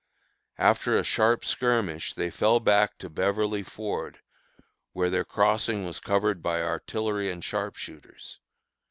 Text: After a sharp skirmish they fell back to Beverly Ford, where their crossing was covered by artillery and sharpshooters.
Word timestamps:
After 0.57 0.95
a 0.97 1.03
sharp 1.03 1.45
skirmish 1.45 2.15
they 2.15 2.31
fell 2.31 2.59
back 2.59 2.97
to 2.97 3.07
Beverly 3.07 3.61
Ford, 3.61 4.19
where 4.93 5.11
their 5.11 5.23
crossing 5.23 5.85
was 5.85 5.99
covered 5.99 6.41
by 6.41 6.63
artillery 6.63 7.29
and 7.29 7.43
sharpshooters. 7.43 8.39